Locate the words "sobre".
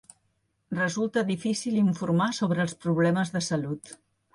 2.41-2.67